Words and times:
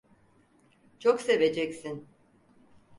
Çok 0.99 1.21
seveceksin. 1.21 2.07